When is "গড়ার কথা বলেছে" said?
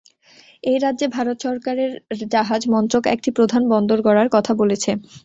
4.07-4.91